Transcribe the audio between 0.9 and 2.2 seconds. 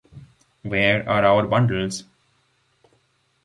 are our bundles?